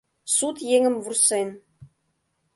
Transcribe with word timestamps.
Сут 0.35 0.57
еҥым 0.75 0.95
вурсен 1.03 1.49